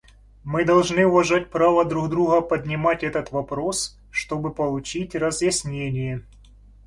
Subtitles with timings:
[0.43, 6.23] Мы должны уважать право друг друга поднимать этот вопрос, чтобы получить разъяснение.